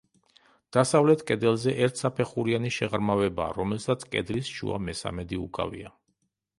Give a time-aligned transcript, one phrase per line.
[0.77, 5.99] დასავლეთ კედელზე ერთსაფეხურიანი შეღრმავებაა, რომელსაც კედლის შუა მესამედი უკავია.